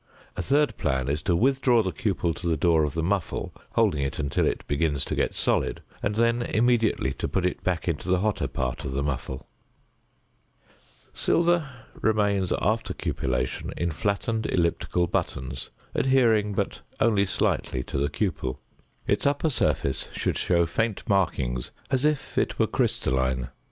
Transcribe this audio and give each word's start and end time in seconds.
A 0.35 0.41
third 0.41 0.77
plan 0.77 1.07
is 1.07 1.21
to 1.21 1.35
withdraw 1.35 1.83
the 1.83 1.91
cupel 1.91 2.33
to 2.33 2.47
the 2.47 2.57
door 2.57 2.83
of 2.85 2.95
the 2.95 3.03
muffle, 3.03 3.53
holding 3.73 4.01
it 4.01 4.17
until 4.17 4.47
it 4.47 4.65
begins 4.65 5.05
to 5.05 5.13
get 5.13 5.35
solid 5.35 5.83
and 6.01 6.15
then 6.15 6.41
immediately 6.41 7.13
to 7.13 7.27
put 7.27 7.45
it 7.45 7.63
back 7.63 7.87
into 7.87 8.07
the 8.09 8.17
hotter 8.21 8.47
part 8.47 8.83
of 8.83 8.93
the 8.93 9.03
muffle. 9.03 9.47
Silver 11.13 11.69
remains 11.93 12.51
after 12.59 12.95
cupellation 12.95 13.73
in 13.77 13.91
flattened 13.91 14.47
elliptical 14.47 15.05
buttons, 15.05 15.69
adhering 15.93 16.53
but 16.55 16.81
only 16.99 17.27
slightly 17.27 17.83
to 17.83 17.99
the 17.99 18.09
cupel. 18.09 18.59
Its 19.05 19.27
upper 19.27 19.51
surface 19.51 20.09
should 20.13 20.35
show 20.35 20.65
faint 20.65 21.07
markings 21.07 21.69
as 21.91 22.05
if 22.05 22.39
it 22.39 22.57
were 22.57 22.65
crystalline. 22.65 23.49